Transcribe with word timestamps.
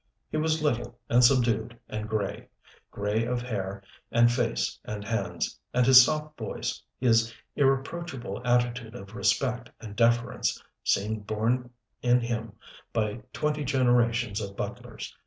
He 0.31 0.37
was 0.37 0.63
little 0.63 0.97
and 1.11 1.23
subdued 1.23 1.77
and 1.87 2.09
gray, 2.09 2.47
gray 2.89 3.23
of 3.23 3.43
hair 3.43 3.83
and 4.11 4.31
face 4.31 4.79
and 4.83 5.05
hands, 5.05 5.59
and 5.75 5.85
his 5.85 6.03
soft 6.03 6.35
voice, 6.39 6.81
his 6.99 7.31
irreproachable 7.55 8.41
attitude 8.43 8.95
of 8.95 9.13
respect 9.13 9.69
and 9.79 9.95
deference 9.95 10.59
seemed 10.83 11.27
born 11.27 11.69
in 12.01 12.19
him 12.19 12.53
by 12.91 13.21
twenty 13.31 13.63
generations 13.63 14.41
of 14.41 14.57
butlers. 14.57 15.15